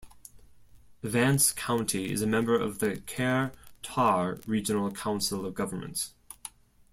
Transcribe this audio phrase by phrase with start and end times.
[1.03, 6.15] Vance County is a member of the Kerr-Tar Regional Council of Governments.